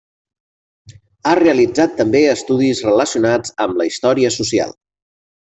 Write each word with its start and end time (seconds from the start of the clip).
Ha 1.27 1.33
realitzat 1.41 1.93
també 2.01 2.23
estudis 2.31 2.83
relacionats 2.89 3.55
amb 3.67 3.81
la 3.83 3.91
història 3.93 4.37
social. 4.41 4.75